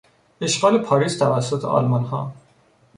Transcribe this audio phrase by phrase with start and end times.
[0.41, 2.31] اشغال پاریس توسط آلمانها